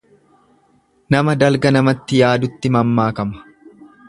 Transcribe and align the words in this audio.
Nama 1.15 1.35
dalga 1.43 1.73
namatti 1.77 2.23
yaadutti 2.23 2.73
mammaakama. 2.79 3.47